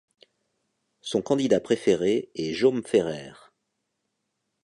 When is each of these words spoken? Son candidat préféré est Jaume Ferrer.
Son 1.01 1.21
candidat 1.21 1.59
préféré 1.59 2.31
est 2.33 2.53
Jaume 2.53 2.81
Ferrer. 2.83 3.33